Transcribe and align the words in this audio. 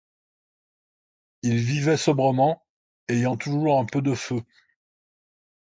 Ils 1.43 1.57
vivaient 1.59 1.95
sobrement, 1.95 2.65
ayant 3.07 3.37
toujours 3.37 3.77
un 3.77 3.85
peu 3.85 4.01
de 4.01 4.15
feu. 4.15 4.41